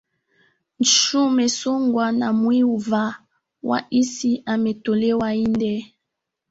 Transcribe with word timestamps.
Nchu 0.79 1.29
mesongwa 1.29 2.05
na 2.11 2.33
mwiva 2.33 3.23
wa 3.63 3.83
isi 3.89 4.43
ametolewa 4.45 5.35
inde 5.35 5.95